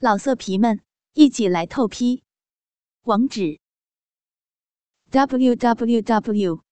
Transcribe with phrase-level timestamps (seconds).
[0.00, 0.80] 老色皮们，
[1.14, 2.22] 一起来透批！
[3.02, 3.58] 网址
[5.10, 6.62] ：w w w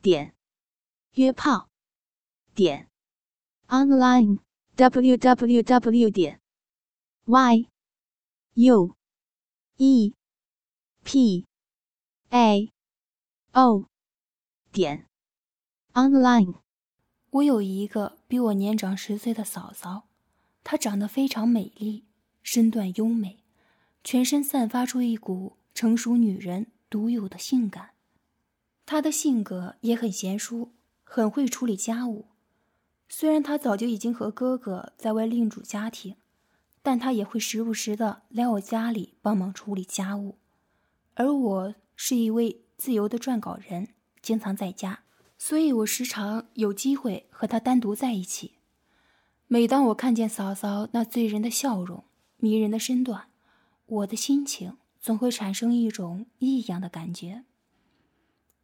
[0.00, 0.34] 点
[1.12, 1.68] 约炮
[2.54, 2.88] 点
[3.66, 4.38] online
[4.76, 6.40] w w w 点
[7.26, 7.68] y
[8.54, 8.96] u
[9.76, 10.14] e
[11.04, 11.46] p
[12.30, 12.72] a
[13.52, 13.84] o
[14.72, 15.06] 点
[15.92, 16.62] online。
[17.28, 20.08] 我有一个比我年长十岁的嫂嫂，
[20.64, 22.07] 她长得非常美丽。
[22.50, 23.40] 身段优美，
[24.02, 27.90] 全身散发出一股成熟女人独有的性感。
[28.86, 30.72] 她的性格也很贤淑，
[31.04, 32.28] 很会处理家务。
[33.06, 36.16] 虽然她早就已经和哥哥在外另组家庭，
[36.82, 40.38] 但她也会时不时的来我家里帮忙处理家务。
[41.16, 43.88] 而我是一位自由的撰稿人，
[44.22, 45.00] 经常在家，
[45.36, 48.54] 所以我时常有机会和她单独在一起。
[49.48, 52.04] 每当我看见嫂嫂那醉人的笑容，
[52.38, 53.28] 迷人的身段，
[53.86, 57.44] 我的心情总会产生一种异样的感觉。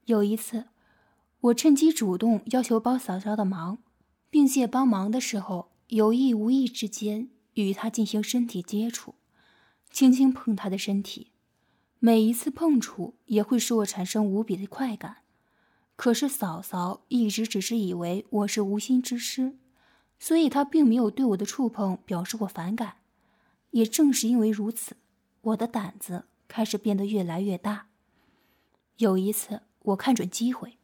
[0.05, 0.67] 有一次，
[1.41, 3.79] 我趁机主动要求帮嫂嫂的忙，
[4.31, 9.15] 并且帮忙的时候有意无意之间与她进行身体接触，
[9.91, 11.33] 轻轻碰她的身体。
[11.99, 15.19] 每一次碰触也会使我产生无比的快感。
[15.97, 19.57] 可是嫂嫂一直只是以为我是无心之失，
[20.19, 22.97] 所以她并没有对我的触碰表示过反感。
[23.75, 24.97] 也正是因为如此，
[25.41, 27.89] 我的胆子开始变得越来越大。
[28.99, 30.79] 有一次，我看准机会，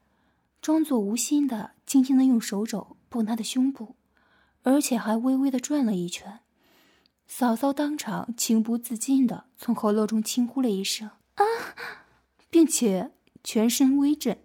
[0.60, 3.94] 装作无心的，轻轻的用手肘碰他的胸部，
[4.64, 6.40] 而且还微微的转了一圈。
[7.28, 11.44] 嫂嫂当场情不自禁的从喉咙中轻呼了一声“啊”，
[12.50, 13.12] 并且
[13.44, 14.36] 全身微震，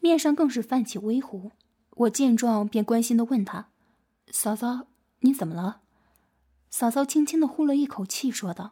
[0.00, 1.52] 面上更是泛起微红。
[1.90, 3.68] 我见状便关心的问他
[4.32, 4.88] ：“嫂嫂，
[5.20, 5.82] 你怎么了？”
[6.78, 8.70] 嫂嫂轻轻的呼了一口气，说道：“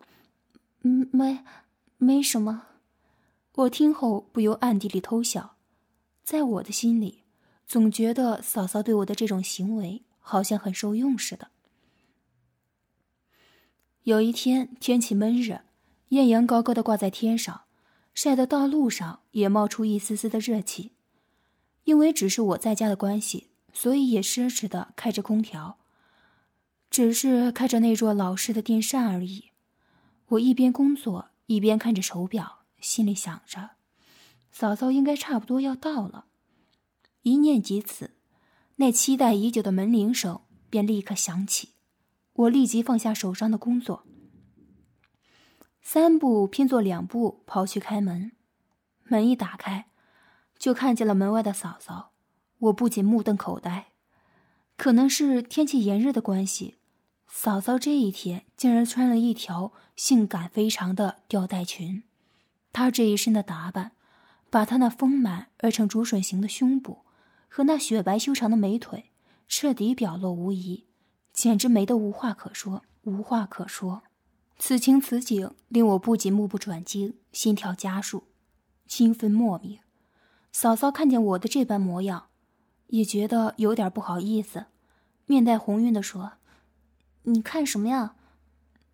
[0.84, 1.42] 嗯，没，
[1.96, 2.66] 没什么。”
[3.56, 5.56] 我听后不由暗地里偷笑，
[6.22, 7.22] 在我的心里，
[7.66, 11.48] 总觉得嫂嫂对我的这种行为好像很受用似的。
[14.02, 15.62] 有一天天气闷热，
[16.10, 17.62] 艳阳高高的挂在天上，
[18.12, 20.92] 晒得道路上也冒出一丝丝的热气。
[21.84, 25.78] 因为只是我在家的关系，所以也奢侈的开着空调。
[26.94, 29.46] 只是开着那座老式的电扇而已。
[30.28, 33.70] 我一边工作一边看着手表，心里想着，
[34.52, 36.26] 嫂嫂应该差不多要到了。
[37.22, 38.12] 一念及此，
[38.76, 41.70] 那期待已久的门铃声便立刻响起。
[42.34, 44.04] 我立即放下手上的工作，
[45.82, 48.30] 三步拼作两步跑去开门。
[49.02, 49.86] 门一打开，
[50.56, 52.12] 就看见了门外的嫂嫂。
[52.60, 53.88] 我不仅目瞪口呆，
[54.76, 56.76] 可能是天气炎热的关系。
[57.36, 62.04] 嫂嫂这一天竟然穿了一条性感非常的吊带裙，
[62.72, 63.90] 她这一身的打扮，
[64.50, 67.00] 把她那丰满而成竹笋形的胸部
[67.48, 69.10] 和那雪白修长的美腿
[69.48, 70.84] 彻底表露无遗，
[71.32, 74.04] 简直美得无话可说，无话可说。
[74.56, 78.28] 此情此景令我不仅目不转睛，心跳加速，
[78.86, 79.80] 兴奋莫名。
[80.52, 82.28] 嫂嫂看见我的这般模样，
[82.86, 84.66] 也觉得有点不好意思，
[85.26, 86.34] 面带红晕的说。
[87.24, 88.14] 你看什么呀？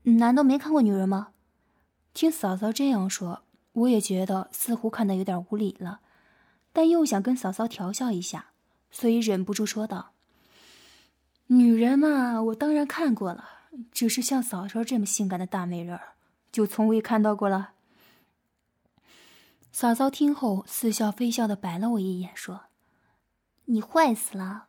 [0.03, 1.33] 难道没看过女人吗？
[2.15, 3.43] 听嫂嫂这样说，
[3.73, 6.01] 我也觉得似乎看得有点无理了，
[6.73, 8.53] 但又想跟嫂嫂调笑一下，
[8.91, 10.13] 所以忍不住说道
[11.49, 13.45] ：“女人嘛，我当然看过了，
[13.93, 15.99] 只是像嫂嫂这么性感的大美人，
[16.53, 17.73] 就从未看到过了。”
[19.73, 22.67] 嫂嫂听后似笑非笑的白了我一眼，说
[23.67, 24.69] ：“你坏死了，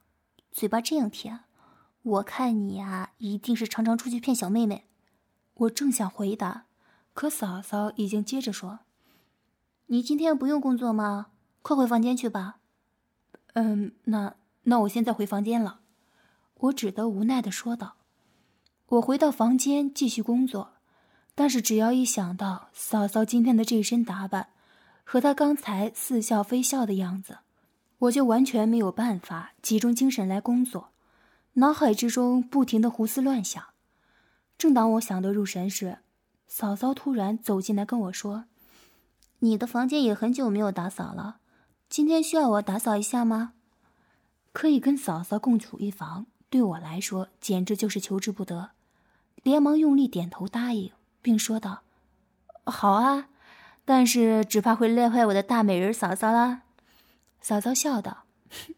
[0.51, 1.41] 嘴巴这样甜。”
[2.03, 4.85] 我看你呀，一定是常常出去骗小妹妹。
[5.53, 6.65] 我正想回答，
[7.13, 8.79] 可嫂嫂已经接着说
[9.87, 11.27] ：“你今天不用工作吗？
[11.61, 12.57] 快回房间去吧。”
[13.53, 15.81] 嗯，那那我现在回房间了。
[16.55, 17.97] 我只得无奈的说道。
[18.87, 20.73] 我回到房间继续工作，
[21.35, 24.49] 但是只要一想到嫂嫂今天的这身打扮，
[25.03, 27.39] 和她刚才似笑非笑的样子，
[27.99, 30.89] 我就完全没有办法集中精神来工作。
[31.55, 33.61] 脑海之中不停的胡思乱想，
[34.57, 35.97] 正当我想得入神时，
[36.47, 38.45] 嫂嫂突然走进来跟我说
[39.39, 41.39] ：“你的房间也很久没有打扫了，
[41.89, 43.53] 今天需要我打扫一下吗？”
[44.53, 48.71] 可以跟嫂嫂共处一房，对我来说简直就是求之不得，
[49.43, 51.83] 连忙用力点头答应，并说道
[52.63, 53.27] ：“好啊，
[53.83, 56.61] 但是只怕会累坏我的大美人嫂嫂啦。”
[57.41, 58.23] 嫂嫂笑道：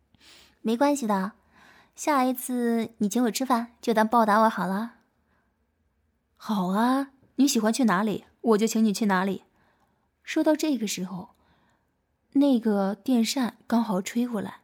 [0.62, 1.32] “没关系的。”
[1.96, 4.96] 下一次你请我吃饭，就当报答我好了。
[6.36, 9.44] 好啊，你喜欢去哪里，我就请你去哪里。
[10.22, 11.30] 说到这个时候，
[12.34, 14.60] 那个电扇刚好吹过来，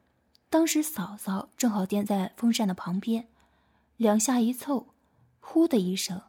[0.51, 3.29] 当时嫂嫂正好垫在风扇的旁边，
[3.97, 4.89] 两下一凑，
[5.41, 6.21] 呼的一声，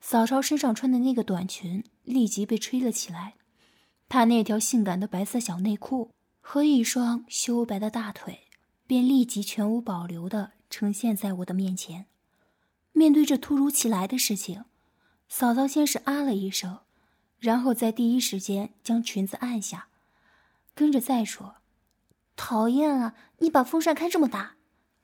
[0.00, 3.34] 嫂嫂身上穿的那个短裙立即被吹了起来，
[4.08, 6.10] 她那条性感的白色小内裤
[6.40, 8.48] 和一双修白的大腿，
[8.92, 12.04] 便立即全无保留的呈现在我的面前。
[12.92, 14.66] 面对这突如其来的事情，
[15.30, 16.80] 嫂嫂先是啊了一声，
[17.38, 19.88] 然后在第一时间将裙子按下，
[20.74, 21.54] 跟着再说
[22.36, 23.14] ：“讨厌啊！
[23.38, 24.56] 你把风扇开这么大。”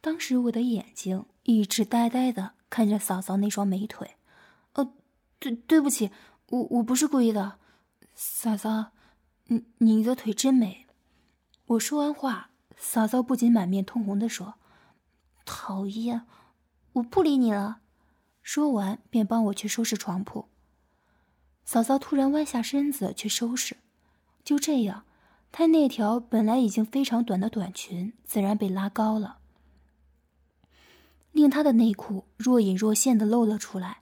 [0.03, 4.17] 当时我的眼睛一直呆呆的看着嫂嫂那双美腿。
[4.75, 4.93] 哦，
[5.39, 6.11] 对，对不起，
[6.51, 7.59] 我我不是故意的，
[8.15, 8.91] 嫂嫂，
[9.45, 10.87] 你你的腿真美。
[11.65, 14.55] 我说完话，嫂嫂不仅满面通红的说
[15.45, 16.23] ：“讨厌。”
[16.95, 17.81] 我不理你了。
[18.43, 20.47] 说完，便帮我去收拾床铺。
[21.65, 23.77] 嫂嫂突然弯下身子去收拾，
[24.43, 25.05] 就这样，
[25.53, 29.39] 她那条本来已经非常短的短裙自然被拉高了，
[31.31, 33.99] 令她的内裤若隐若现的露了出来。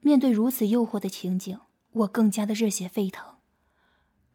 [0.00, 1.58] 面对如此诱惑的情景，
[1.90, 3.34] 我更加的热血沸腾。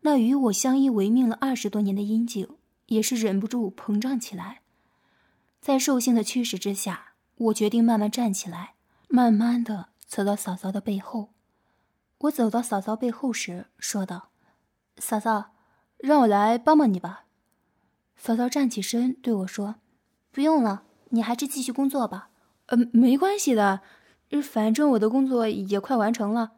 [0.02, 2.48] 那与我相依为命了二十多年的阴茎
[2.90, 4.62] 也是忍不住膨胀起来，
[5.60, 7.14] 在兽性的驱使之下。
[7.40, 8.74] 我决定慢慢站起来，
[9.08, 11.30] 慢慢的走到嫂嫂的背后。
[12.18, 14.32] 我走到嫂嫂背后时，说道
[15.00, 15.54] ：“嫂嫂，
[15.98, 17.24] 让我来帮帮你吧。”
[18.20, 19.76] 嫂嫂站起身对我说
[20.34, 22.30] ：“不用了，你还是继续工作吧。
[22.68, 23.80] ”“呃，没关系的，
[24.44, 26.52] 反正我的工作也快完成了。”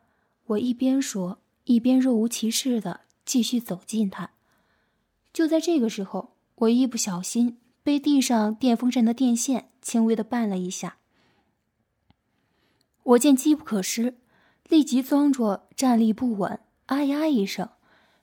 [0.48, 4.31] 我一边说，一边若无其事的继续走近她。
[5.31, 7.57] 就在这个时候，我一不小心。
[7.83, 10.98] 被地上电风扇的电线轻微的绊了一下，
[13.01, 14.19] 我见机不可失，
[14.69, 17.69] 立即装作站立不稳，啊呀一声，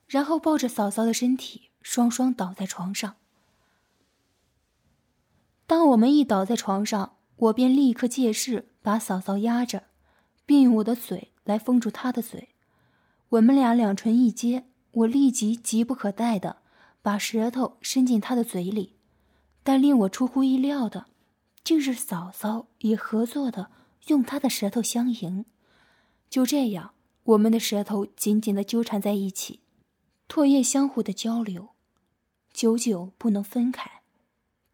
[0.07, 3.17] 然后抱着嫂嫂的身体，双双倒在床上。
[5.67, 9.87] 当我们一倒在床上，我便立刻借势把嫂嫂压着，
[10.45, 12.47] 并用我的嘴来封住她的嘴。
[13.27, 16.59] 我们俩两唇一接，我立即急不可待的
[17.01, 18.95] 把舌头伸进她的嘴里。
[19.63, 21.07] 但令我出乎意料的，
[21.63, 23.71] 竟是嫂嫂也合作的
[24.07, 25.45] 用她的舌头相迎。
[26.29, 26.93] 就这样，
[27.23, 29.59] 我们的舌头紧紧的纠缠在一起，
[30.27, 31.69] 唾液相互的交流，
[32.51, 34.01] 久久不能分开。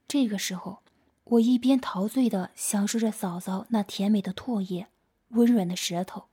[0.07, 0.83] 这个时候，
[1.23, 4.87] 我一边陶醉的享受着嫂嫂那甜美的唾液、
[5.29, 6.25] 温软的舌头，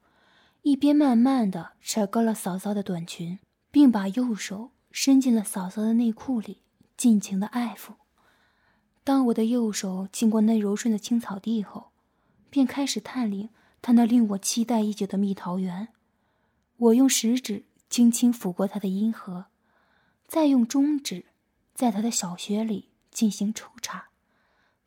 [0.63, 3.39] 一边慢慢的扯高了嫂嫂的短裙，
[3.71, 6.59] 并把右手伸进了嫂嫂的内裤里，
[6.97, 7.95] 尽情的爱抚。
[9.03, 11.91] 当我的右手经过那柔顺的青草地后，
[12.51, 13.49] 便开始探领
[13.81, 15.89] 他那令我期待已久的蜜桃园。
[16.77, 19.47] 我用食指轻轻抚过他的阴核，
[20.29, 21.25] 再用中指
[21.75, 24.09] 在他的小穴里进行抽插。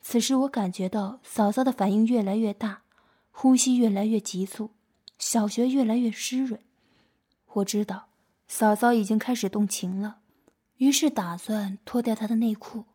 [0.01, 2.83] 此时我感觉到嫂嫂的反应越来越大，
[3.31, 4.69] 呼吸越来越急促，
[5.17, 6.61] 小穴越来越湿润。
[7.53, 8.09] 我知道
[8.47, 10.19] 嫂嫂已经开始动情了，
[10.77, 12.85] 于是打算脱掉她的内裤。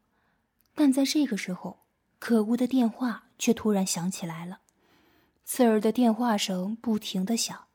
[0.75, 1.81] 但在这个时候，
[2.19, 4.61] 可恶的电话却突然响起来了，
[5.45, 7.67] 刺耳的电话声不停的响，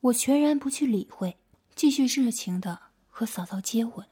[0.00, 1.38] 我全然不去理会，
[1.74, 4.06] 继续热情的和嫂嫂接吻，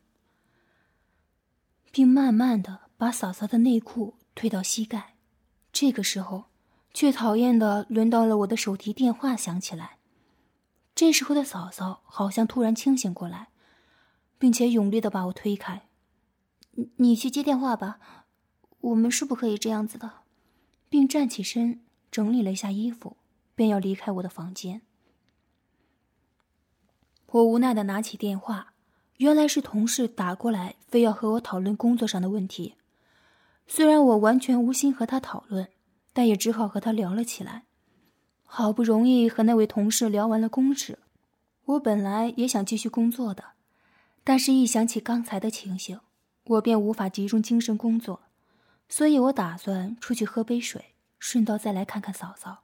[1.91, 5.15] 并慢慢的把嫂嫂的内裤推到膝盖。
[5.73, 6.47] 这个时候，
[6.93, 9.99] 却讨厌的轮到了我的手提电话响起来。
[10.95, 13.49] 这时候的嫂嫂好像突然清醒过来，
[14.39, 15.89] 并且勇烈的把我推开
[16.73, 17.99] ：“你你去接电话吧。”
[18.81, 20.11] 我们是不可以这样子的，
[20.91, 23.17] 并站起身整理了一下衣服，
[23.55, 24.83] 便要离开我的房间。
[27.29, 28.75] 我无奈的拿起电话，
[29.17, 32.75] 原来是同事打过来，非要和我讨论工作上的问题。
[33.67, 35.71] 虽然我完全无心和他讨论，
[36.13, 37.64] 但也只好和他聊了起来。
[38.57, 41.01] 好不容易和那位同事聊完了公事，
[41.65, 43.47] 我本来也想继续工作的，
[44.23, 45.99] 但是一想起刚才的情形，
[46.45, 48.21] 我便无法集中精神工作。
[48.89, 52.63] 所以我打算出去喝杯水，顺道再来看看嫂嫂。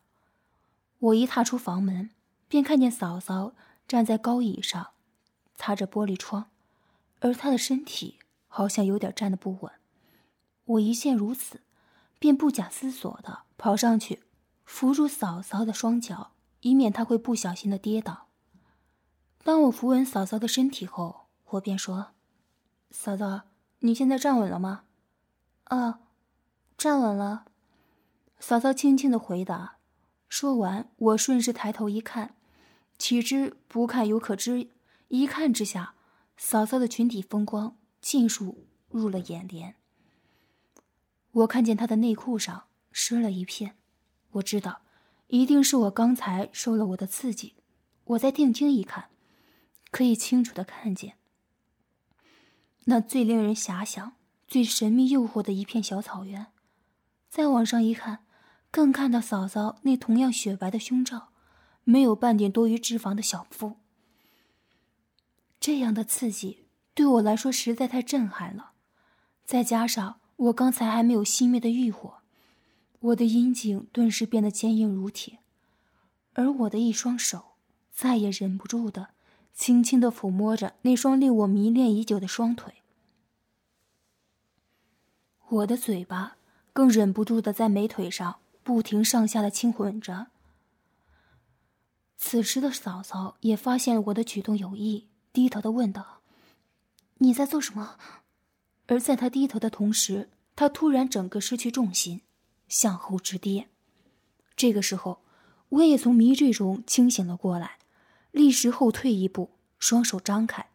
[1.00, 2.10] 我一踏出房门，
[2.46, 3.54] 便看见嫂嫂
[3.88, 4.90] 站在高椅上，
[5.56, 6.50] 擦着玻璃窗，
[7.18, 9.72] 而她的身体好像有点站得不稳。
[10.66, 11.62] 我一见如此，
[12.20, 14.20] 便不假思索的跑上去，
[14.72, 18.28] 扶住嫂嫂的双脚，以免她会不小心的跌倒。
[19.42, 22.12] 当我扶稳嫂嫂的身体后，我便说
[22.92, 23.42] ：“嫂嫂，
[23.80, 24.84] 你现在站稳了吗
[25.64, 26.00] ？”“啊。”
[26.78, 27.46] 站稳了，
[28.38, 29.78] 嫂嫂轻轻的回答，
[30.28, 32.36] 说完，我顺势抬头一看，
[32.96, 34.70] 岂知不看犹可知，
[35.08, 35.94] 一看之下，
[36.38, 39.74] 嫂嫂的裙底风光尽数入了眼帘。
[41.32, 43.76] 我看见她的内裤上湿了一片，
[44.32, 44.82] 我知道，
[45.28, 47.54] 一定是我刚才受了我的刺激。
[48.04, 49.10] 我再定睛一看，
[49.90, 51.14] 可以清楚的看见
[52.84, 54.14] 那最令人遐想、
[54.48, 56.46] 最神秘诱惑的一片小草原。
[57.28, 58.24] 再往上一看，
[58.70, 61.28] 更看到嫂嫂那同样雪白的胸罩，
[61.84, 63.76] 没有半点多余脂肪的小腹。
[65.60, 68.72] 这样的刺激对我来说实在太震撼了，
[69.44, 72.19] 再加上我刚才还没有熄灭的欲火，
[73.00, 75.38] 我的阴茎顿时变得坚硬如铁，
[76.34, 77.52] 而我的一双手
[77.92, 79.10] 再也忍不住的
[79.52, 82.74] 轻轻的抚摸着那双令我迷恋已久的双腿，
[85.48, 86.36] 我的嘴巴。
[86.72, 90.28] 更忍不住的在美腿上不停上下的轻吻着。
[92.16, 96.20] 此时的嫂嫂也发现我的举动有异，低头的问道
[97.18, 97.98] ：“你在做什么？”
[98.86, 102.20] 而在她低头的同时，她突然整个失去重心，
[102.70, 103.68] 向后直跌。
[104.56, 105.20] 这个时候，
[105.68, 107.76] 我也从迷醉中清醒了过来，
[108.30, 110.70] 立时后退一步，双手张开，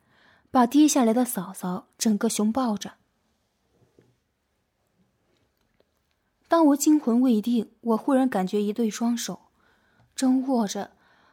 [0.52, 2.94] 把跌下来的嫂嫂整个熊抱着。
[6.48, 9.48] 当我惊魂未定，我忽然感觉一对双手
[10.16, 10.92] 正握着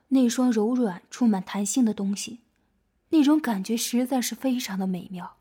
[0.09, 2.41] 那双柔软、充满弹性的东西，
[3.11, 5.37] 那种感觉实在是非常的美妙，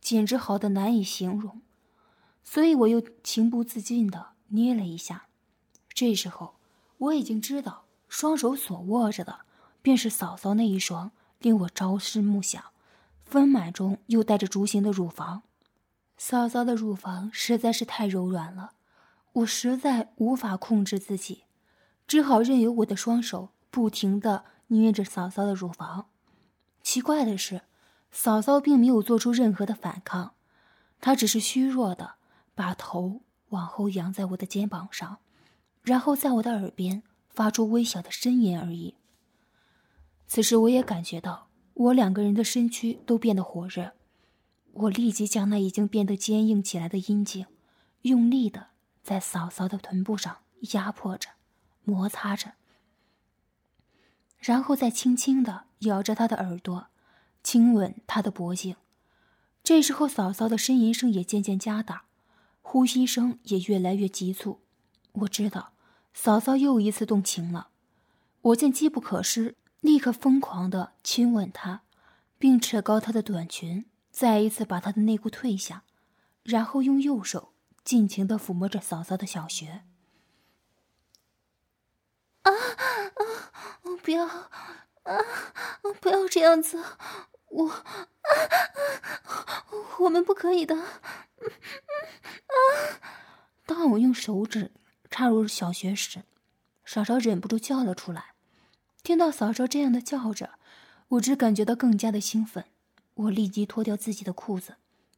[0.00, 1.60] 简直好的难以形容。
[2.42, 5.26] 所以我又情不自禁的捏了一下。
[5.92, 6.54] 这时候
[6.98, 9.40] 我已经知道，双手所握着的
[9.82, 12.62] 便是嫂嫂那一双令我朝思暮想、
[13.24, 15.42] 丰满中又带着竹形的乳房。
[16.16, 18.72] 嫂嫂的乳房实在是太柔软了。
[19.32, 21.44] 我实在无法控制自己，
[22.06, 26.06] 只好任由我的双手不停的捏着嫂嫂的乳房。
[26.82, 27.62] 奇怪的是，
[28.10, 30.34] 嫂嫂并没有做出任何的反抗，
[31.00, 32.14] 她只是虚弱的
[32.54, 35.18] 把头往后仰在我的肩膀上，
[35.82, 38.94] 然后在我的耳边发出微小的呻吟而已。
[40.26, 43.92] 此时，我也感觉到我两个人的身躯都变得火热，
[44.72, 47.46] 我立即将那已经变得坚硬起来的阴茎
[48.02, 48.68] 用力的。
[49.02, 50.38] 在嫂嫂的臀部上
[50.72, 51.30] 压迫着，
[51.84, 52.52] 摩擦着，
[54.38, 56.88] 然后再轻轻的咬着她的耳朵，
[57.42, 58.76] 亲吻她的脖颈。
[59.64, 62.04] 这时候，嫂嫂的呻吟声也渐渐加大，
[62.60, 64.60] 呼吸声也越来越急促。
[65.12, 65.72] 我知道，
[66.14, 67.68] 嫂嫂又一次动情了。
[68.42, 71.82] 我见机不可失，立刻疯狂的亲吻她，
[72.38, 75.84] 并扯高她的短裙，再一次把她的内裤褪下，
[76.42, 77.52] 然后用右手。
[77.82, 79.84] 尽情的抚摸着嫂嫂的小穴。
[82.42, 83.80] 啊啊！
[83.82, 85.18] 我不要啊！
[86.00, 86.84] 不要这样子，
[87.50, 87.84] 我啊
[88.22, 89.66] 啊！
[90.00, 90.76] 我们不可以的。
[90.76, 90.86] 啊！
[93.66, 94.72] 当我用手指
[95.10, 96.22] 插入小穴时，
[96.84, 98.34] 嫂嫂忍不住叫了出来。
[99.02, 100.58] 听到嫂嫂这样的叫着，
[101.08, 102.64] 我只感觉到更加的兴奋。
[103.14, 104.76] 我立即脱掉自己的裤子，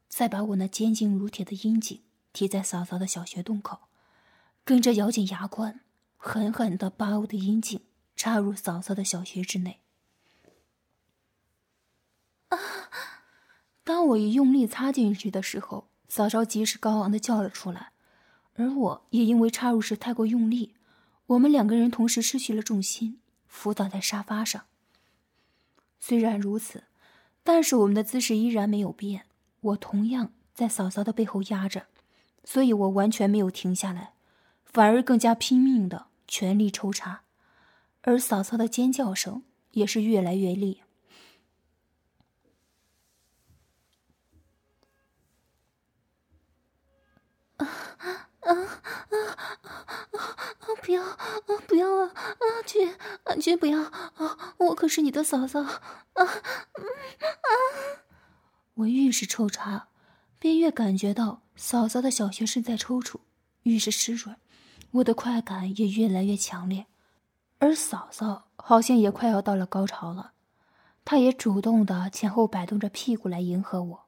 [0.09, 2.03] 再把我那坚硬如铁的阴茎。
[2.33, 3.81] 贴在嫂嫂的小穴洞口，
[4.65, 5.81] 跟着咬紧牙关，
[6.17, 7.85] 狠狠的把我的阴茎
[8.17, 9.81] 插入嫂嫂的小穴之内。
[12.49, 12.59] 啊！
[13.85, 17.93] 当我一用力插进去的时候，嫂嫂即时高昂的叫了出来，
[18.55, 20.75] 而我也因为插入时太过用力，
[21.27, 24.65] 我们两个人同时失去了重心，伏倒在沙发上。
[25.99, 26.85] 虽然如此，
[27.43, 29.27] 但是我们的姿势依然没有变，
[29.61, 31.87] 我同样在嫂嫂的背后压着。
[32.45, 34.15] 所以我完全没有停下来，
[34.65, 37.23] 反而更加拼命的全力抽插，
[38.03, 40.83] 而嫂嫂的尖叫声也是越来越厉。
[47.59, 48.83] 啊啊啊啊！
[50.93, 51.19] 不要啊！
[51.67, 52.13] 不要啊！
[52.15, 52.87] 啊，绝
[53.25, 54.55] 啊绝不要啊！
[54.59, 55.83] 我可是你的嫂嫂啊！
[56.13, 57.51] 啊啊！
[58.75, 59.89] 我越是抽插，
[60.39, 61.43] 便越感觉到。
[61.57, 63.21] 嫂嫂的小穴是在抽搐，
[63.63, 64.37] 愈是湿润，
[64.91, 66.87] 我的快感也越来越强烈，
[67.59, 70.33] 而嫂嫂好像也快要到了高潮了，
[71.05, 74.07] 她也主动的前后摆动着屁股来迎合我。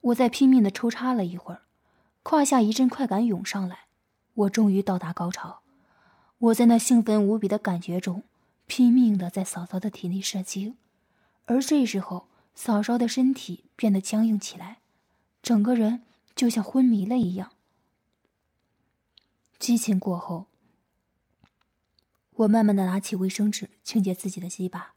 [0.00, 1.62] 我在拼命的抽插了一会儿，
[2.22, 3.88] 胯下一阵快感涌上来，
[4.34, 5.62] 我终于到达高潮。
[6.38, 8.22] 我在那兴奋无比的感觉中，
[8.66, 10.76] 拼命的在嫂嫂的体内射精，
[11.46, 14.78] 而这时候嫂嫂的身体变得僵硬起来，
[15.42, 16.02] 整个人。
[16.38, 17.50] 就像昏迷了一样。
[19.58, 20.46] 激情过后，
[22.30, 24.94] 我慢慢的拿起卫生纸清洁自己的鸡巴，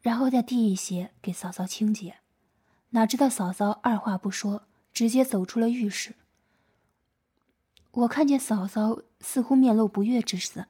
[0.00, 2.20] 然后再递一些给嫂嫂清洁。
[2.92, 4.62] 哪知道嫂嫂二话不说，
[4.94, 6.14] 直接走出了浴室。
[7.90, 10.68] 我看见嫂嫂似乎面露不悦之色，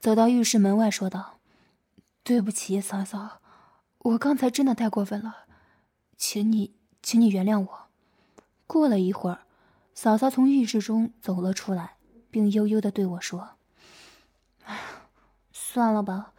[0.00, 1.38] 走到浴室门外说道
[2.24, 3.42] ：“对不起，嫂嫂，
[3.98, 5.44] 我刚才真的太过分了，
[6.16, 7.88] 请你，请你原谅我。”
[8.66, 9.42] 过了一会儿，
[9.92, 11.96] 嫂嫂从浴室中走了出来，
[12.30, 13.56] 并悠悠的对我说
[14.64, 14.78] ：“哎，
[15.52, 16.32] 算了吧，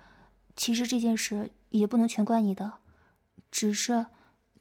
[0.56, 2.80] 其实这件事也不能全怪你的，
[3.52, 4.08] 只是……”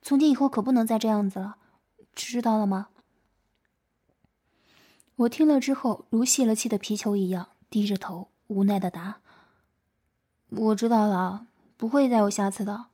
[0.03, 1.57] 从今以后可不能再这样子了，
[2.15, 2.89] 知道了吗？
[5.17, 9.21] 我听了之后，如泄了气的皮球一样，低着头，无奈的答
[10.51, 12.87] ：“我知道了，不会再有下次的。”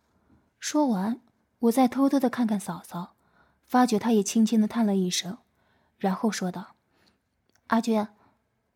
[0.60, 1.20] 说完，
[1.58, 3.14] 我再偷偷的看看嫂嫂，
[3.64, 5.38] 发觉她也轻轻的叹了一声，
[5.98, 6.76] 然后说道
[7.68, 8.08] ：“阿娟，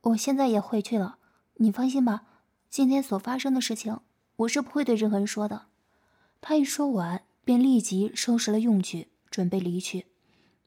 [0.00, 1.18] 我现在也回去了，
[1.54, 2.24] 你放心吧，
[2.68, 4.00] 今天所发生的事情，
[4.36, 5.66] 我是不会对任何人说的。”
[6.42, 7.22] 他一说完。
[7.42, 10.06] 便立即收拾了用具，准备离去，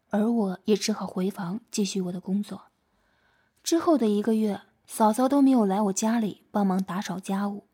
[0.09, 2.63] 而我也只好回房继续我的工作。
[3.63, 4.59] 之后的一个月，
[4.95, 7.65] 嫂嫂都没有来我家里帮忙打扫家务。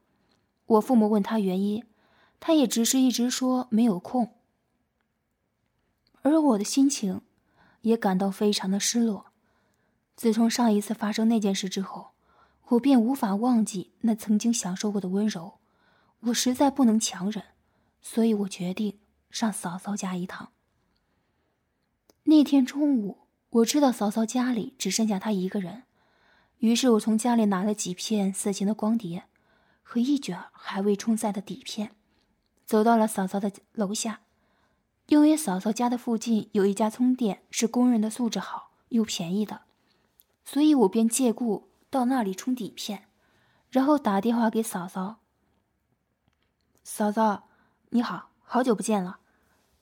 [0.65, 1.83] 我父母问他原因，
[2.39, 4.35] 他也只是一直说没有空。
[6.21, 7.19] 而我的心情
[7.81, 9.33] 也感到非常的失落。
[10.15, 12.11] 自从上一次发生那件事之后，
[12.69, 15.55] 我便无法忘记那曾经享受过的温柔，
[16.21, 17.43] 我实在不能强忍。
[18.01, 18.97] 所以我决定
[19.29, 20.53] 上嫂嫂家一趟。
[22.23, 23.17] 那天中午，
[23.49, 25.83] 我知道嫂嫂家里只剩下她一个人，
[26.59, 29.25] 于是我从家里拿了几片色情的光碟
[29.83, 31.95] 和一卷还未冲塞的底片，
[32.65, 34.21] 走到了嫂嫂的楼下。
[35.07, 39.61] 因为嫂嫂家的附近有一家充店是公认的素质好又便宜的，
[40.45, 43.07] 所以我便借故到那里充底片，
[43.69, 45.17] 然后打电话给嫂嫂。
[46.83, 47.47] 嫂嫂。
[47.91, 49.17] 你好，好久不见了。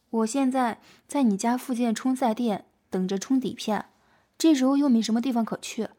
[0.10, 3.89] 我现在在你家附近充赛店等着充底片，
[4.38, 5.89] 这时候又没什么地方可去，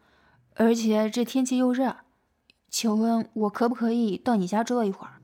[0.58, 1.98] 而且这天气又热，
[2.68, 5.22] 请问我可不可以到你家坐一会儿？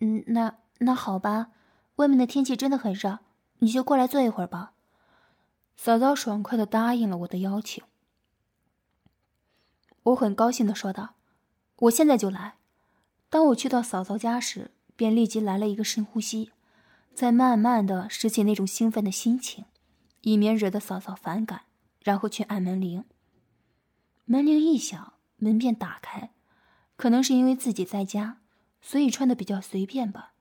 [0.00, 1.48] 嗯，那那好吧。
[1.96, 3.18] 外面的天气真的很热，
[3.58, 4.72] 你就过来坐一会儿吧。
[5.76, 7.84] 嫂嫂爽快的答应了我的邀请。
[10.04, 11.16] 我很高兴的说道
[11.80, 12.54] ：“我现在就来。”
[13.28, 14.70] 当我去到嫂嫂家时。
[14.98, 16.52] 便立即来了一个深呼吸，
[17.12, 19.66] 再慢慢的拾起那种兴奋的心情，
[20.22, 21.64] 以免惹得嫂嫂反感，
[22.00, 23.04] 然后去按门铃。
[24.26, 26.30] 门铃一响，门便打开，
[26.96, 28.38] 可能是因为自己在家，
[28.82, 30.34] 所以穿的比较随便吧。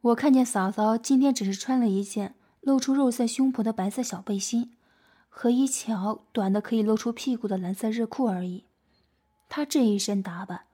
[0.00, 4.74] 我看见嫂嫂今天只是穿了一件露出肉色胸脯的白色小背心，
[5.28, 8.64] 和一条短的可以露出屁股的蓝色热裤而已。
[9.48, 10.66] 她这一身打扮。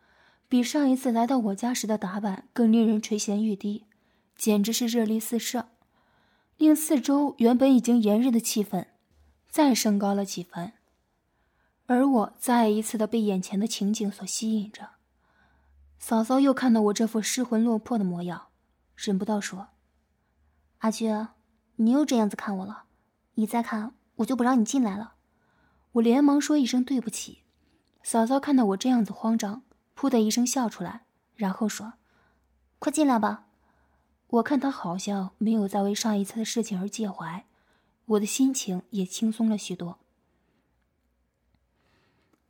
[0.49, 3.85] 比上一次来到我家时的打扮更令人垂涎欲滴，
[4.35, 5.69] 简直是热力四射，
[6.57, 8.87] 令四周原本已经炎热的气氛
[9.49, 10.73] 再升高了几分。
[11.91, 14.91] 而我再一次的被眼前的情景所吸引着。
[15.99, 18.47] 嫂嫂又看到我这副失魂落魄的模样，
[18.95, 19.71] 忍不到说
[20.79, 21.27] ：“阿军，
[21.75, 22.85] 你又这样子看我了，
[23.35, 25.15] 你再看我就不让你进来了。”
[25.95, 27.41] 我连忙说一声对不起。
[28.05, 29.63] 嫂嫂看到我这样子慌张。
[29.97, 31.95] 噗的一声笑出来，然后说
[32.79, 33.49] ：“快进来吧。”
[34.39, 37.45] 我看他好像没有再为上一次的事情而介怀，
[38.07, 39.99] 我的心情也轻松了许多。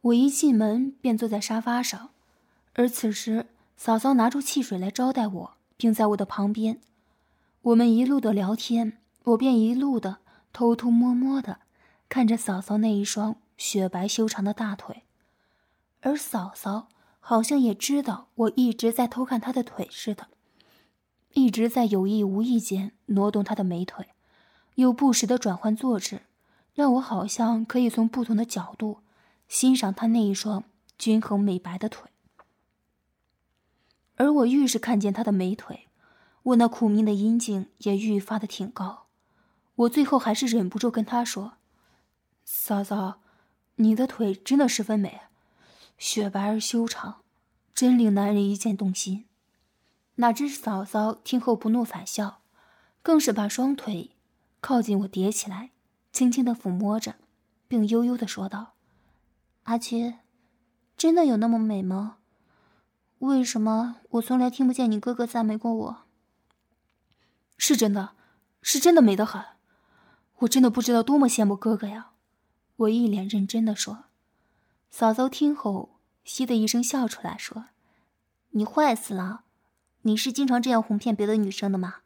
[0.02, 2.10] 我一进门便坐在沙发上，
[2.74, 6.80] 而此时嫂嫂拿出汽水来招待我，并在我的旁边。
[7.62, 10.18] 我们一路的聊天，我便一路的
[10.52, 11.60] 偷偷摸摸的
[12.08, 15.02] 看着嫂嫂那一双雪白修长的大腿，
[16.00, 16.88] 而嫂嫂。
[17.22, 20.28] 好像也知道我一直在偷看她的腿似的，
[21.34, 24.08] 一直在有意无意间挪动她的美腿，
[24.76, 26.22] 又不时的转换坐姿，
[26.74, 29.00] 让我好像可以从不同的角度
[29.50, 30.62] 欣赏他那一双
[30.96, 32.08] 均衡美白的腿。
[34.14, 35.88] 而我愈是看见他的美腿，
[36.44, 39.08] 我那苦命的阴茎也愈发的挺高。
[39.74, 41.54] 我最后还是忍不住跟他说
[42.44, 43.20] ：“嫂嫂，
[43.76, 45.22] 你的腿真的十分美。”
[45.98, 47.22] 雪白而修长，
[47.74, 49.26] 真令男人一见动心。
[50.16, 52.42] 哪知嫂嫂听后不怒反笑，
[53.02, 54.12] 更是把双腿
[54.60, 55.70] 靠近我叠起来，
[56.12, 57.16] 轻轻的抚摸着，
[57.66, 58.74] 并悠悠的说道
[59.70, 60.14] ：“阿七，
[60.96, 62.16] 真的有那么美吗？
[63.20, 66.02] 为什么我从来听不见你哥哥赞美过我？
[67.56, 68.16] 是真的，
[68.62, 69.40] 是真的美得很。
[70.38, 72.10] 我真的不知道多么羡慕哥哥呀！”
[72.78, 74.06] 我一脸认真的说。
[74.90, 77.66] 嫂嫂听后，嘻的一声笑出来，说
[78.50, 79.44] ：“你坏死了！
[80.02, 81.98] 你是经常这样哄骗别的女生的吗？”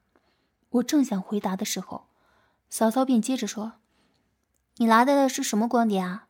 [0.68, 2.08] 我正想回答的时候，
[2.68, 3.76] 嫂嫂便接着说
[4.76, 6.28] ：“你拿的是什么光碟啊？”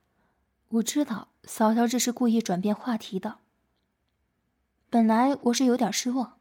[0.75, 3.39] 我知道嫂嫂这是故意转变话题的。
[4.91, 6.39] 本来我是有点失望，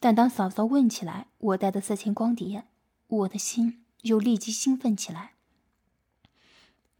[0.00, 2.64] 但当嫂嫂问起来我带的色情光碟，
[3.06, 5.32] 我的心又立即兴奋起来。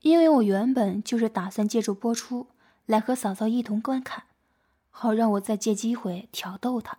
[0.00, 2.46] 因为我原本就是打算借助播出
[2.86, 4.24] 来和嫂嫂一同观看，
[4.90, 6.96] 好让我再借机会挑逗她，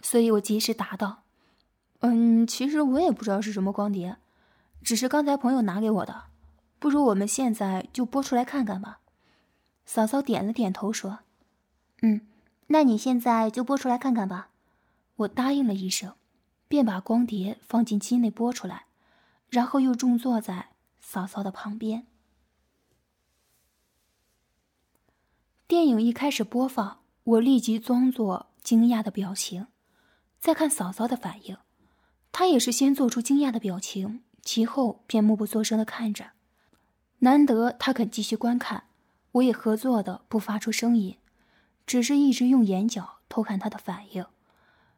[0.00, 1.24] 所以我及时答道
[2.00, 4.16] ：“嗯，其实我也不知道是什么光碟，
[4.82, 6.31] 只是刚才朋友拿给我的。
[6.82, 8.98] 不如我们现在就播出来看看吧。”
[9.86, 11.20] 嫂嫂点了点头说
[12.02, 12.22] ：“嗯，
[12.66, 14.48] 那你现在就播出来看看吧。”
[15.14, 16.14] 我答应了一声，
[16.66, 18.86] 便把光碟放进机内播出来，
[19.48, 20.70] 然后又重坐在。
[21.00, 22.06] 嫂嫂的旁边，
[25.66, 29.66] 电影一开始播放，我立即装作惊讶的表情，
[30.38, 31.58] 再看嫂嫂的反应，
[32.30, 36.30] 她也是先做出惊讶的表情，其后便默不作声的看着。
[37.24, 38.82] 难得他肯继续观看，
[39.30, 41.16] 我也合作的不发出声音，
[41.86, 44.26] 只是一直用眼角偷看他的反应。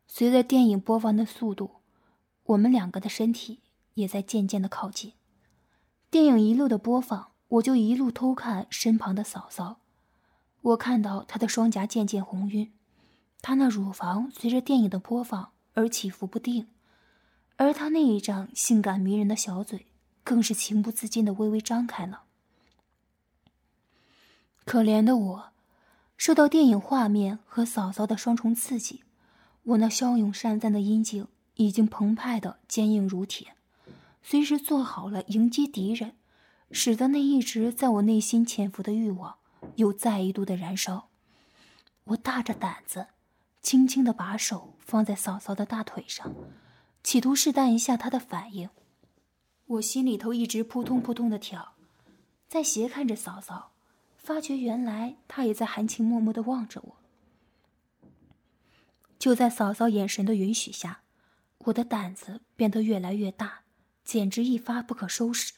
[0.06, 1.72] 随着电影播放的速度，
[2.44, 3.60] 我们两个的身体
[3.92, 5.12] 也在渐渐的靠近。
[6.10, 9.80] 电影一路的播放，我就一路偷看身旁的嫂嫂。
[10.62, 12.72] 我看到她的双颊渐渐红晕，
[13.42, 16.68] 她那乳房随着电影的播放而起伏不定，
[17.56, 19.88] 而她那一张性感迷人的小嘴，
[20.24, 22.22] 更是情不自禁的微微张开了。
[24.64, 25.52] 可怜的我，
[26.16, 29.04] 受到电影画面和嫂嫂的双重刺激，
[29.62, 33.54] 我那骁勇善战的阴茎已经澎湃的坚硬如铁。
[34.22, 36.16] 随时做好了迎接敌人，
[36.72, 39.36] 使得那一直在我内心潜伏的欲望
[39.76, 41.08] 又再一度的燃烧。
[42.04, 43.08] 我大着胆子，
[43.60, 46.34] 轻轻的把手放在嫂嫂的大腿上，
[47.02, 48.70] 企图试探一下她的反应。
[49.66, 51.74] 我心里头一直扑通扑通的跳，
[52.48, 53.72] 在斜看着嫂嫂，
[54.16, 56.96] 发觉原来她也在含情脉脉的望着我。
[59.18, 61.00] 就在嫂嫂眼神的允许下，
[61.58, 63.62] 我的胆子变得越来越大。
[64.04, 65.54] 简直一发不可收拾！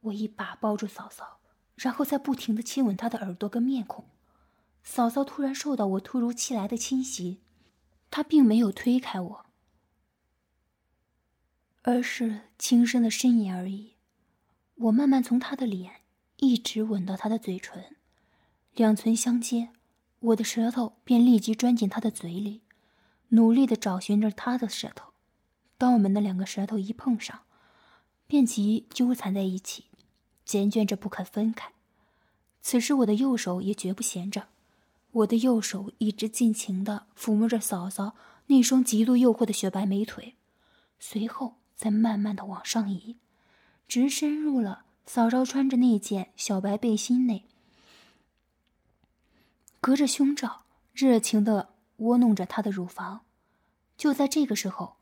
[0.00, 1.38] 我一把抱住嫂嫂，
[1.76, 4.04] 然后再不停的亲吻她的耳朵跟面孔。
[4.84, 7.40] 嫂嫂突然受到我突如其来的侵袭，
[8.10, 9.46] 她并没有推开我，
[11.90, 13.94] 而是轻声的呻吟而已。
[14.74, 16.02] 我慢慢从她的脸
[16.36, 17.96] 一直吻到她的嘴唇，
[18.74, 19.70] 两唇相接，
[20.20, 22.60] 我的舌头便立即钻进她的嘴里，
[23.28, 25.14] 努力的找寻着她的舌头。
[25.78, 27.44] 当我们的两个舌头一碰上，
[28.26, 29.86] 便即纠缠在一起，
[30.46, 31.72] 缱绻着不肯分开。
[32.60, 34.48] 此时我的右手也绝不闲着，
[35.12, 38.14] 我的右手一直尽情的抚摸着嫂嫂
[38.48, 40.34] 那双极度诱惑的雪白美腿，
[41.00, 43.16] 随后在慢慢的往上移，
[43.86, 47.46] 直深入了嫂嫂穿着那件小白背心内，
[49.80, 53.20] 隔着胸罩热情的窝弄着她的乳房。
[53.96, 54.96] 就在这个时候。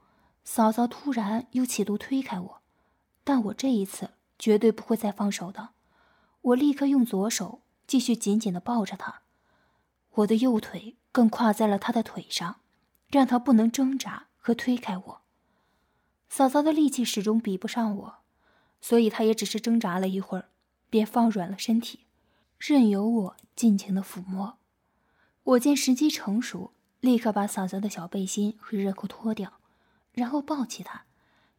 [0.49, 2.61] 嫂嫂突然又企图推开我，
[3.25, 5.71] 但我这一次绝对不会再放手的。
[6.41, 9.23] 我立刻用左手继续紧紧的抱着她，
[10.13, 12.61] 我的右腿更跨在了她的腿上，
[13.09, 15.23] 让她不能挣扎和推开我。
[16.29, 18.15] 嫂嫂的力气始终比不上我，
[18.81, 20.49] 所以她也只是挣扎了一会儿，
[20.91, 22.07] 便放软了身体，
[22.59, 24.59] 任由我尽情的抚摸。
[25.45, 29.55] 我见时机成熟，立刻把嫂嫂的小背心和热裤脱掉。
[30.13, 31.05] 然后抱起她，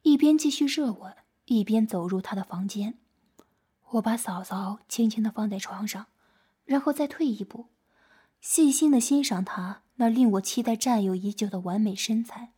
[0.01, 2.97] 一边继续热吻，一边走入她的房间。
[3.91, 6.07] 我把嫂嫂轻轻的放在床上，
[6.65, 7.67] 然后再退一步，
[8.41, 12.51] 细心的欣赏她那令我期待占有已久的完美身材。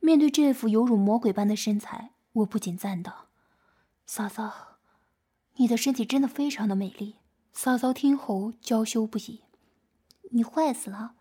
[0.00, 3.26] 面对这副犹如魔鬼般的身材，我不仅赞道
[4.06, 4.78] ：“嫂嫂，
[5.56, 7.16] 你的身体真的非常的美丽。”
[7.52, 9.42] 嫂嫂听后娇羞不已
[10.32, 11.14] ：“你坏死了，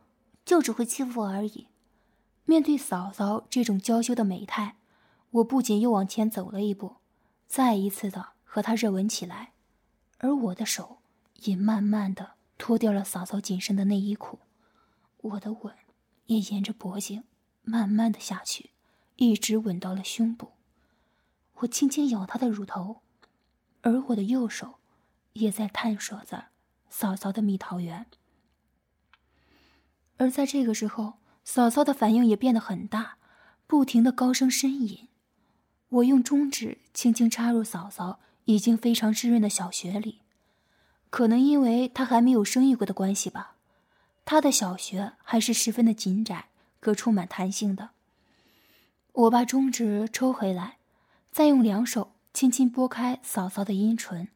[0.45, 1.67] 就只会欺负我而已。”
[2.45, 4.77] 面对嫂嫂这种娇羞的美态，
[5.31, 6.95] 我不仅又往前走了一步，
[7.47, 9.53] 再一次的和她热吻起来，
[10.19, 10.99] 而我的手
[11.43, 14.39] 也慢慢的脱掉了嫂嫂紧身的内衣裤，
[15.17, 15.73] 我的吻
[16.27, 17.23] 也沿着脖颈
[17.69, 18.71] 慢慢的下去，
[19.17, 20.53] 一直吻到了胸部。
[21.59, 23.01] 我轻轻咬她的乳头，
[23.81, 24.79] 而我的右手
[25.33, 26.47] 也在探索着
[26.89, 28.07] 嫂嫂的蜜桃园。
[30.17, 31.19] 而在这个时候。
[31.45, 33.17] 嫂嫂的反应也变得很大，
[33.65, 35.07] 不停的高声呻吟。
[35.87, 40.19] 我用中指轻轻插入嫂嫂已经非常湿润的小穴里，
[41.09, 43.55] 可能因为她还没有生育过的关系吧，
[44.25, 46.48] 她的小穴还是十分的紧窄，
[46.79, 47.89] 可充满弹性的。
[49.13, 50.77] 我把中指抽回来，
[51.31, 54.29] 再用两手轻轻拨开嫂嫂的阴唇，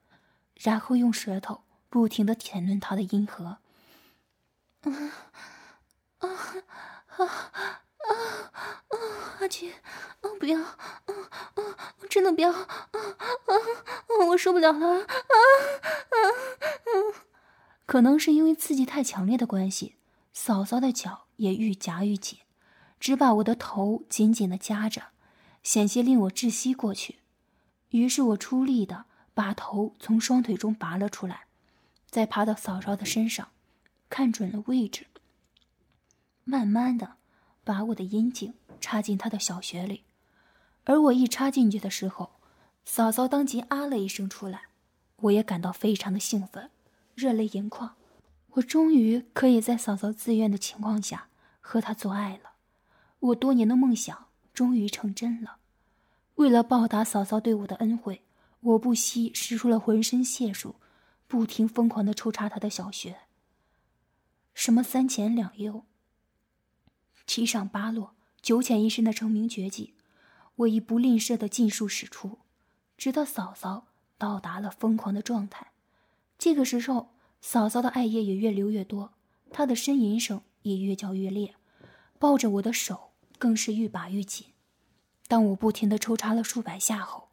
[0.56, 3.60] 然后用舌头不停的舔润她的阴核。
[4.82, 4.92] 啊
[6.20, 6.30] 啊
[7.08, 7.26] 啊啊
[8.04, 8.96] 啊！
[9.40, 10.76] 阿俊，啊不要，啊
[11.06, 11.62] 啊！
[12.10, 13.54] 真的不要，啊啊！
[14.30, 16.16] 我受不了了，啊啊
[16.90, 16.96] 啊！
[17.86, 19.96] 可能是因为刺激太强烈的关系，
[20.34, 22.40] 嫂嫂的脚也愈夹愈紧。
[23.00, 25.10] 只把我的头紧紧的夹着，
[25.62, 27.20] 险些令我窒息过去。
[27.90, 31.48] 于是我出力的把头从双腿中拔了出来，
[32.10, 33.50] 再爬到嫂嫂的身上，
[34.10, 35.08] 看准了位置，
[36.46, 37.18] 慢慢的
[37.66, 40.06] 把我的阴茎插进她的小穴里。
[40.86, 42.32] 而我一插进去的时候，
[42.86, 44.64] 嫂嫂当即啊了一声出来，
[45.18, 46.70] 我也感到非常的兴奋，
[47.16, 47.96] 热泪盈眶。
[48.52, 51.28] 我终于可以在嫂嫂自愿的情况下
[51.64, 52.52] 和他做爱了。
[53.20, 55.58] 我多年的梦想终于成真了。
[56.36, 58.22] 为了报答嫂嫂对我的恩惠，
[58.60, 60.76] 我不惜使出了浑身解数，
[61.28, 63.22] 不停疯狂的抽插他的小穴。
[64.54, 65.86] 什么三前两右、
[67.26, 69.94] 七上八落、九浅一深的成名绝技，
[70.58, 72.40] 我已不吝啬的尽数使出，
[72.98, 75.72] 直到嫂嫂到达了疯狂的状态。
[76.38, 79.14] 这个时候，嫂嫂的艾叶也越流越多，
[79.50, 81.56] 她的呻吟声也越叫越烈，
[82.20, 83.12] 抱着我的手。
[83.40, 84.54] 更是愈拔愈紧。
[85.28, 87.28] 当我不停的抽插了数百下后，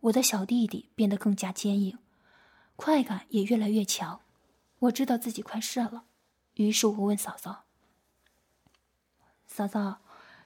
[0.00, 1.98] 我的小弟弟变得更加坚硬，
[2.74, 4.22] 快感也越来越强。
[4.80, 6.06] 我知道自己快射了，
[6.54, 7.62] 于是我问嫂嫂
[9.46, 10.00] ：“嫂嫂，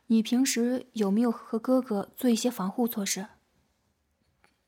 [0.09, 3.29] 你平时有没有和哥哥做一些防护措施？”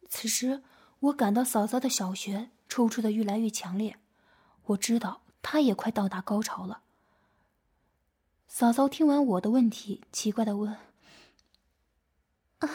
[0.08, 0.62] 此时，
[1.00, 3.98] 我感到嫂嫂的小穴抽出的越来越强烈，
[4.64, 6.84] 我知道她也快到达高潮了。
[8.48, 10.72] 嫂嫂听完我的问题，奇怪的问
[12.58, 12.68] ：“啊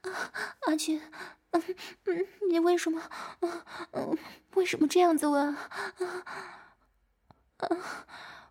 [0.00, 1.02] 啊，阿俊，
[1.50, 1.62] 嗯
[2.04, 3.02] 嗯，你为什么，
[3.90, 4.16] 嗯
[4.54, 5.54] 为什么这样子问？
[5.54, 5.68] 啊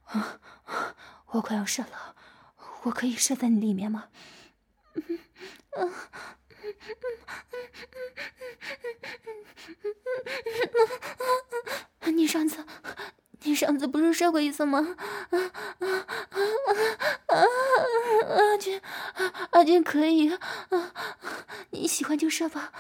[0.04, 0.96] 啊啊！
[1.28, 2.16] 我快要射了，
[2.84, 4.10] 我可以射在你里面吗？
[4.94, 5.04] 嗯
[5.72, 5.92] 嗯嗯
[12.02, 12.64] 嗯你上次。”
[13.48, 14.80] 你上次不是射过一次吗？
[15.30, 15.86] 啊啊啊
[17.28, 17.46] 啊！
[18.28, 18.82] 阿俊，
[19.56, 20.40] 阿俊可以啊，
[21.72, 22.74] 你喜欢就射吧。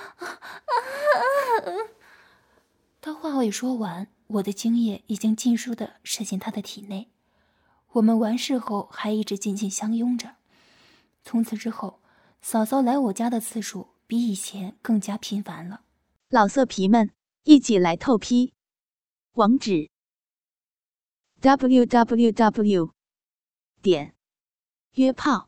[2.99, 7.09] 他话未说完，我的精液已经尽数的射进他的体内。
[7.93, 10.35] 我们完事后还一直紧紧相拥着。
[11.23, 12.01] 从此之后，
[12.41, 15.83] 嫂嫂来我家的次数比以前更加频繁了。
[16.27, 17.09] 老色皮们，
[17.43, 18.53] 一起来透批，
[19.35, 19.89] 网址。
[21.39, 22.91] www.
[23.81, 24.13] 点
[24.95, 25.47] 约炮